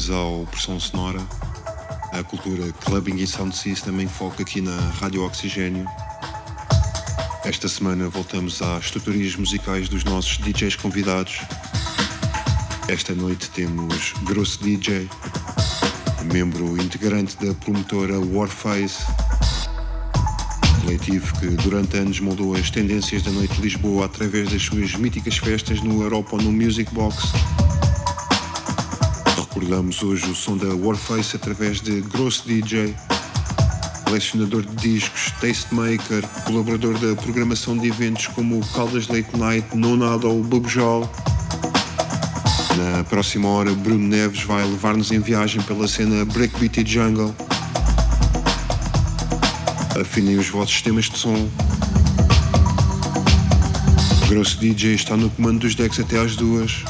[0.00, 1.20] Bem-vindos ao Pressão Sonora
[2.12, 5.84] a cultura clubbing e sound system em foco aqui na Rádio Oxigênio.
[7.44, 11.40] Esta semana voltamos às estruturas musicais dos nossos DJs convidados.
[12.88, 15.06] Esta noite temos Grosso DJ,
[16.32, 19.04] membro integrante da promotora Warface,
[20.80, 25.36] coletivo que durante anos moldou as tendências da noite de Lisboa através das suas míticas
[25.36, 27.32] festas no Europa no Music Box
[29.52, 32.94] Recordamos hoje o som da Warface através de Grosso DJ,
[34.04, 40.40] colecionador de discos, tastemaker, colaborador da programação de eventos como Caldas Late Night, Nonado ou
[40.44, 41.10] Bubjol.
[42.76, 47.34] Na próxima hora, Bruno Neves vai levar-nos em viagem pela cena Breakbeat e Jungle.
[50.00, 51.50] Afinem os vossos sistemas de som.
[54.28, 56.84] Grosso DJ está no comando dos decks até às duas.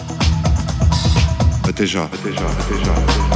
[1.80, 3.29] Até já, até já,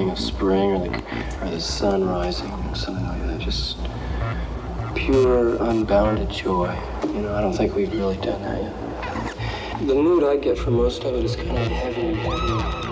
[0.00, 3.38] coming of spring or the or the sun rising, something like that.
[3.38, 3.76] Just
[4.94, 6.74] pure, unbounded joy.
[7.04, 9.86] You know, I don't think we've really done that yet.
[9.86, 12.89] The mood I get from most of it is kind of heavy, heavy.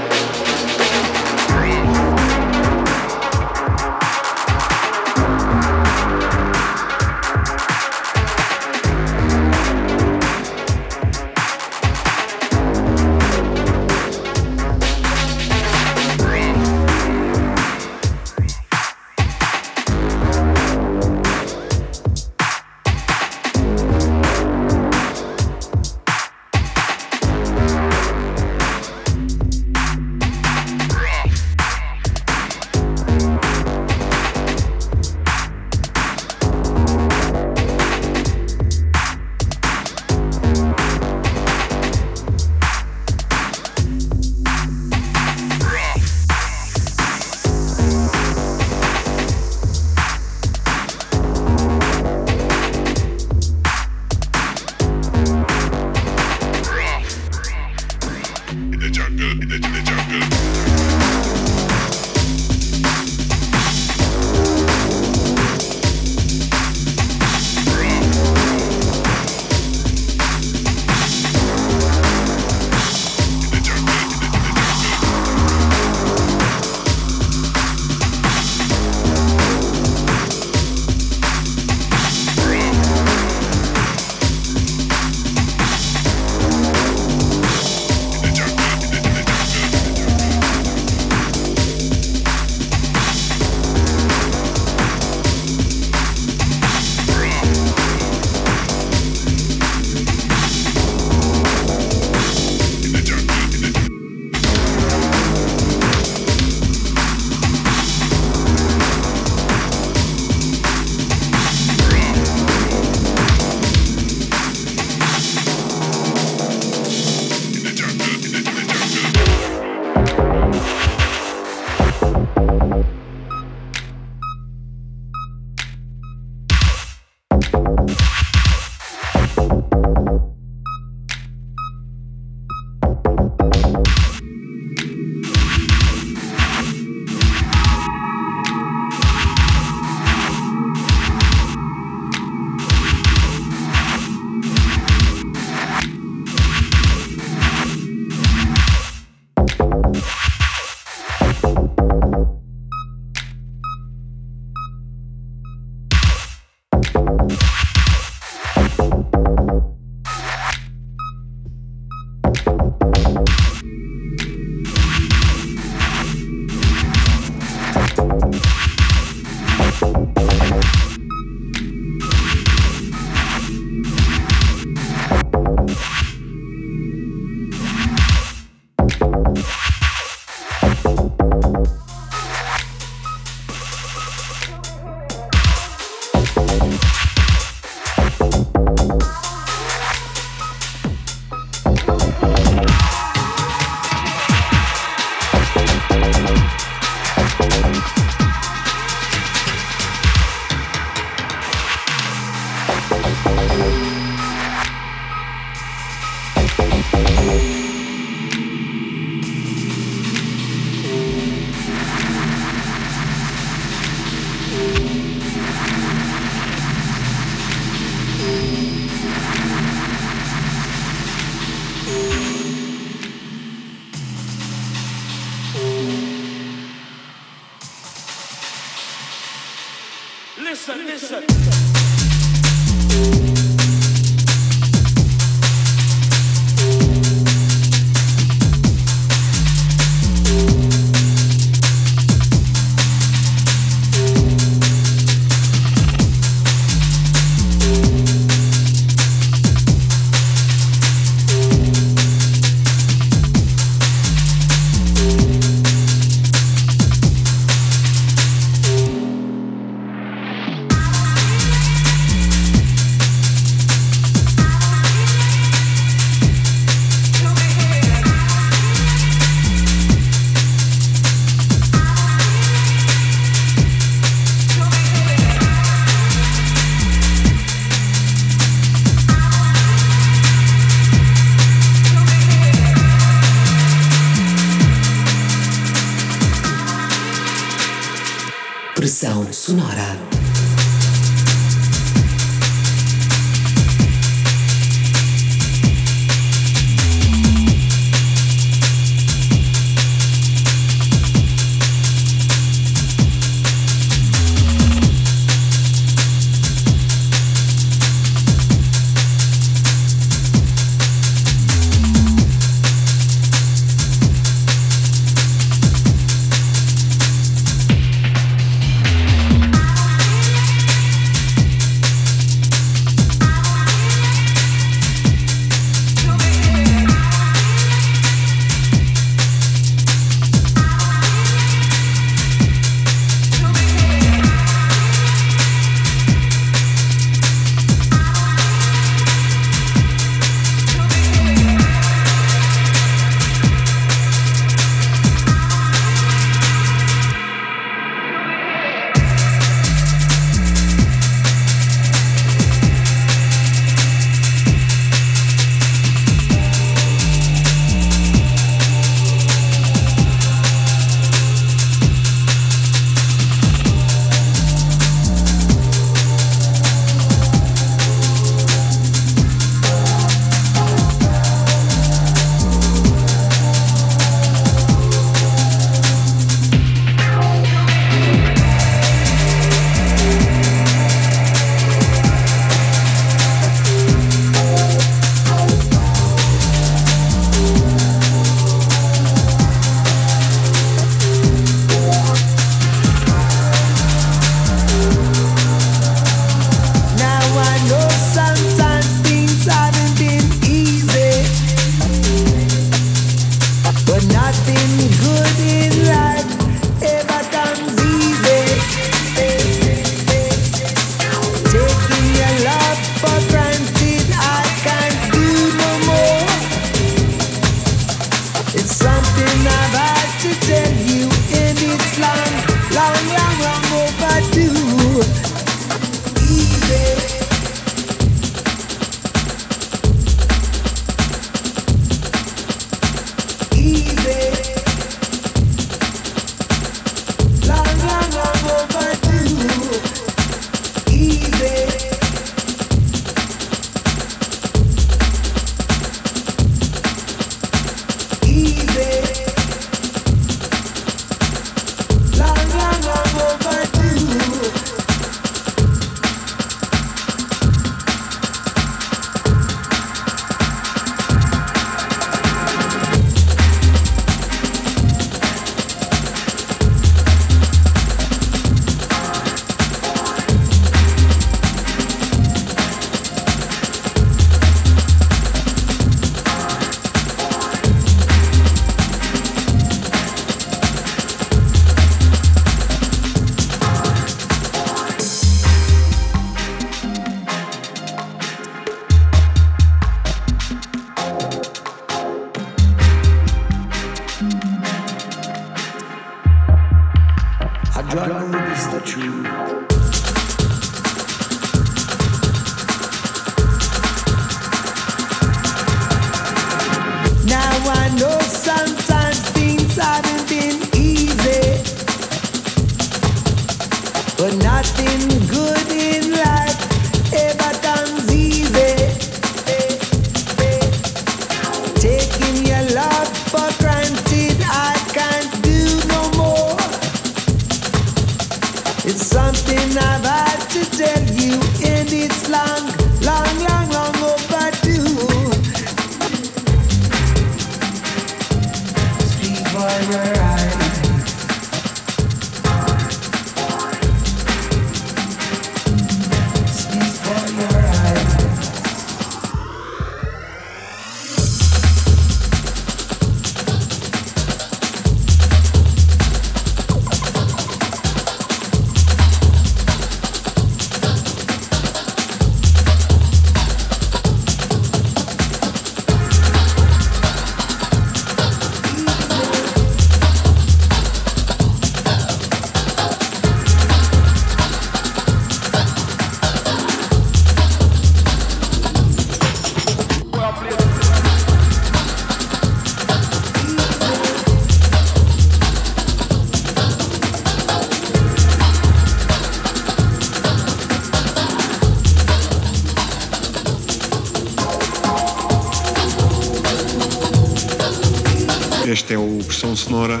[599.36, 600.00] Sonora,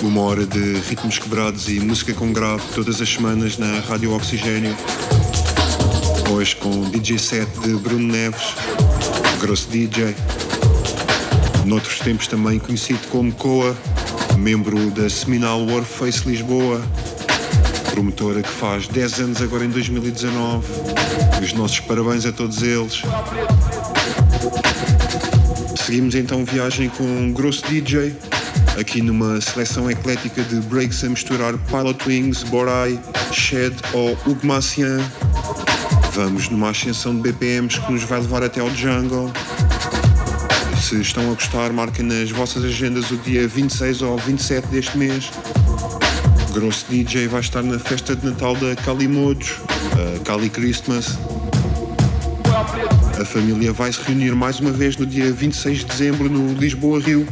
[0.00, 4.74] uma hora de ritmos quebrados e música com grave todas as semanas na Rádio Oxigênio.
[6.30, 8.54] Hoje com DJ set de Bruno Neves,
[9.40, 10.14] grosso DJ.
[11.66, 13.76] Noutros tempos também conhecido como Coa,
[14.38, 16.80] membro da Seminal Warface Lisboa,
[17.90, 20.64] promotora que faz 10 anos agora em 2019.
[21.42, 23.02] Os nossos parabéns a todos eles.
[25.84, 28.16] Seguimos então viagem com um grosso DJ,
[28.80, 32.98] aqui numa seleção eclética de breaks a misturar Pilot Wings, Borai,
[33.30, 34.98] Shed ou Hugo Massian.
[36.14, 39.30] Vamos numa ascensão de BPMs que nos vai levar até ao Jungle.
[40.80, 45.30] Se estão a gostar, marquem nas vossas agendas o dia 26 ou 27 deste mês.
[46.54, 49.56] Grosso DJ vai estar na festa de Natal da Calimodos,
[50.16, 51.18] a Cali Christmas.
[53.20, 57.00] A família vai se reunir mais uma vez no dia 26 de dezembro no Lisboa
[57.00, 57.26] Rio.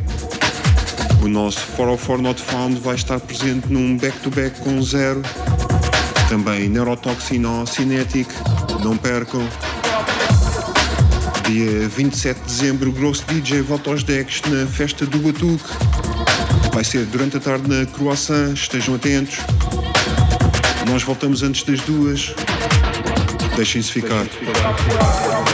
[1.23, 5.23] O nosso 404 Not Found vai estar presente num back-to-back com Zero.
[6.29, 8.29] Também Neurotoxino Cinetic,
[8.83, 9.43] não percam.
[11.49, 15.65] Dia 27 de dezembro, Grosso DJ volta aos decks na festa do Batuque.
[16.73, 19.39] Vai ser durante a tarde na Croissant, estejam atentos.
[20.89, 22.35] Nós voltamos antes das duas.
[23.57, 24.25] Deixem-se ficar.
[24.25, 25.52] Oh,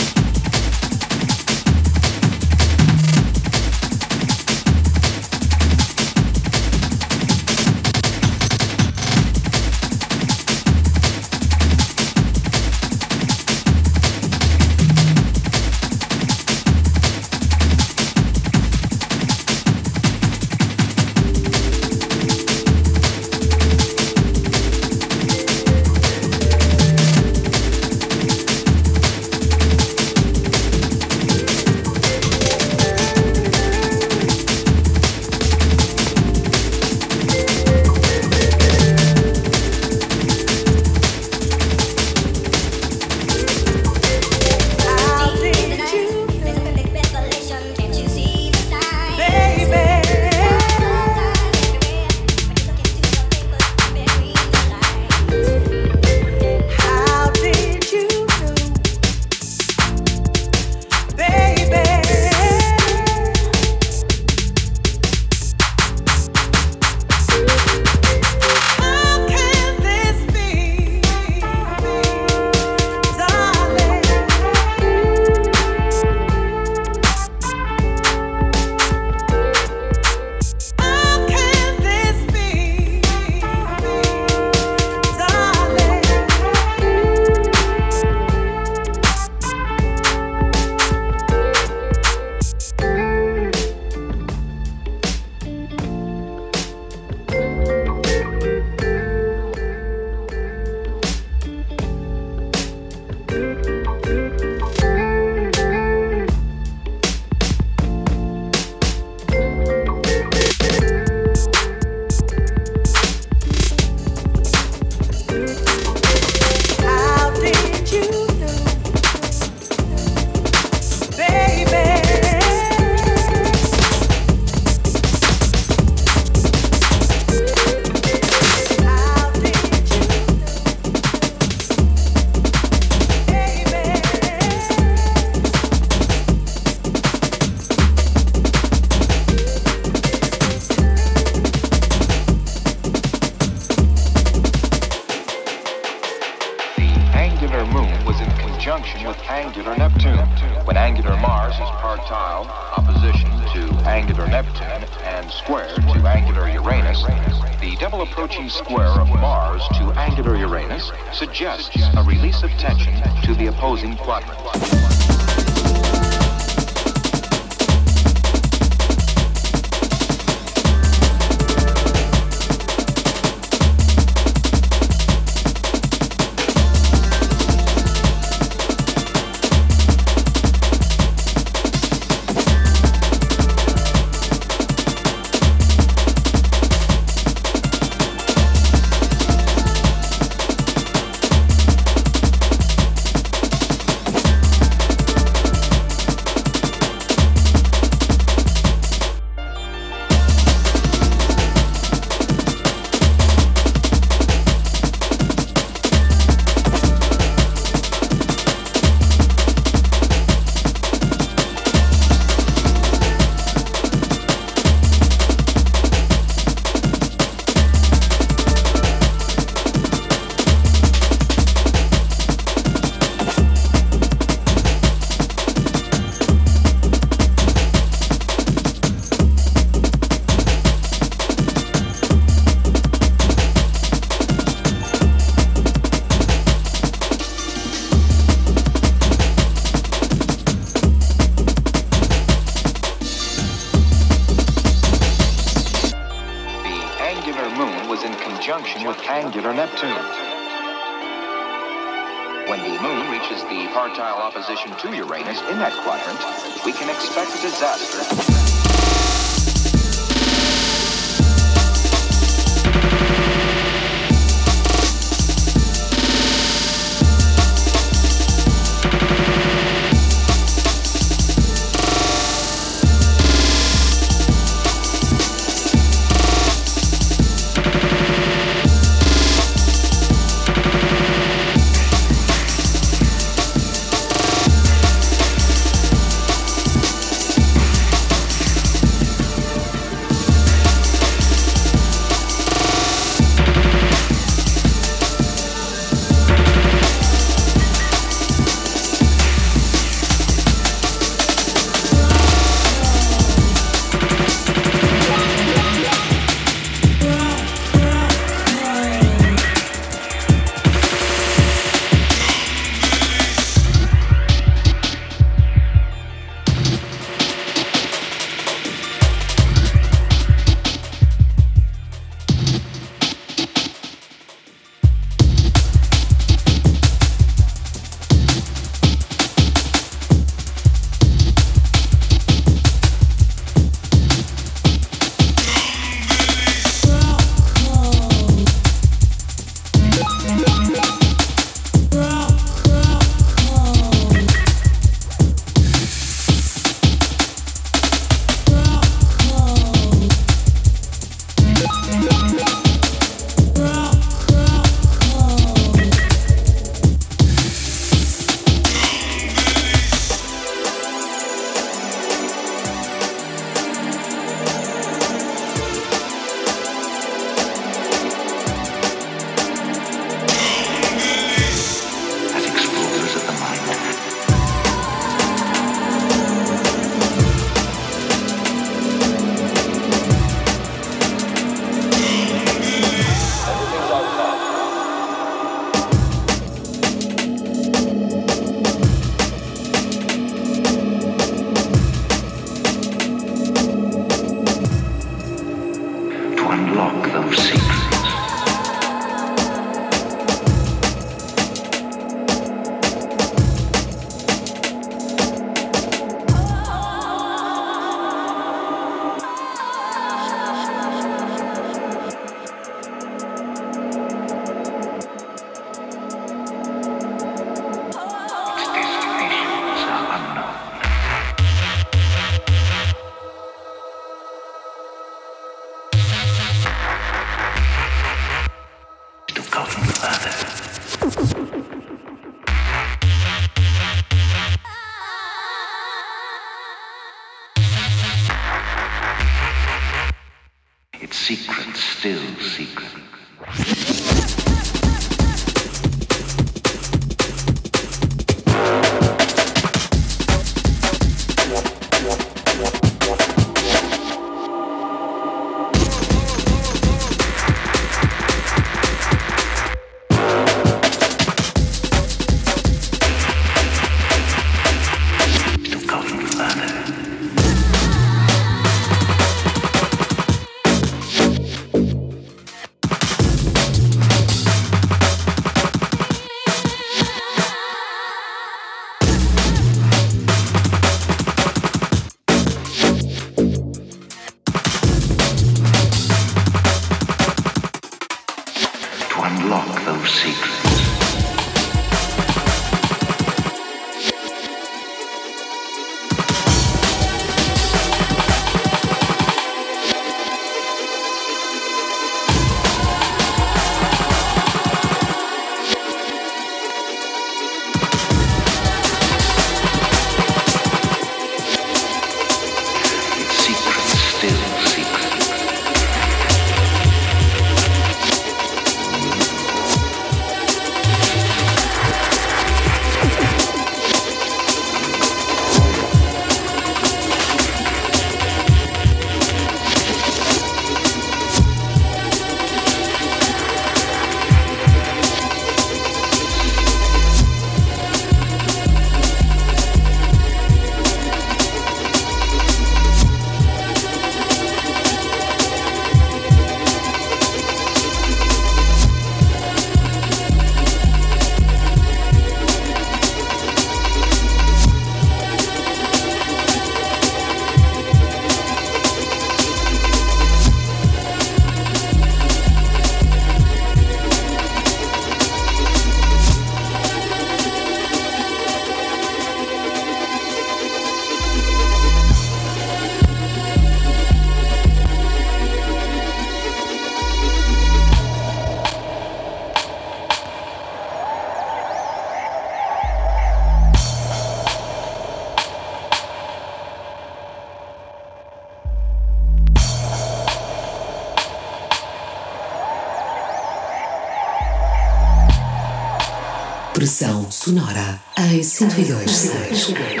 [598.99, 599.97] em 102.6.
[599.97, 600.00] Em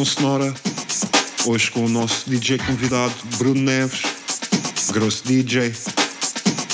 [0.00, 0.54] o Sonora,
[1.46, 4.02] hoje com o nosso DJ convidado Bruno Neves,
[4.92, 5.72] grosso DJ,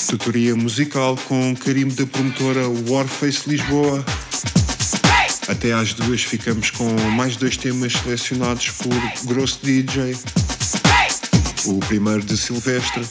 [0.09, 4.05] tutoria musical com carimbo da promotora Warface Lisboa.
[5.47, 10.17] Até às duas ficamos com mais dois temas selecionados por Grosso DJ.
[11.67, 13.07] O primeiro de Silvestre,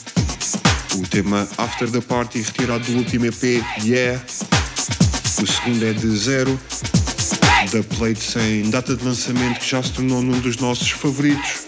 [0.96, 4.22] o tema After the Party retirado do último EP Yeah.
[5.40, 6.60] O segundo é de Zero,
[7.72, 11.62] da Plate sem data de lançamento que já se tornou num dos nossos favoritos.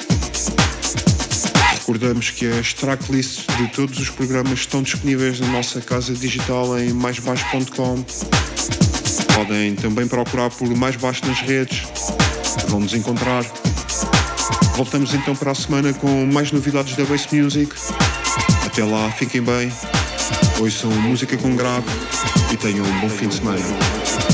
[1.72, 6.92] Recordamos que as tracklists de todos os programas estão disponíveis na nossa casa digital em
[6.92, 8.04] maisbaixo.com.
[9.34, 11.84] Podem também procurar por Mais Baixo nas redes.
[12.68, 13.42] Vão nos encontrar.
[14.76, 17.74] Voltamos então para a semana com mais novidades da Bass Music.
[18.66, 19.72] Até lá, fiquem bem,
[20.60, 21.88] ouçam música com grave
[22.52, 24.33] e tenham um bom fim de semana.